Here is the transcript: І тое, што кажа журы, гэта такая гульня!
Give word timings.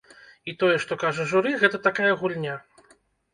І 0.53 0.53
тое, 0.61 0.77
што 0.85 0.97
кажа 1.03 1.25
журы, 1.33 1.51
гэта 1.65 1.81
такая 1.89 2.09
гульня! 2.23 2.57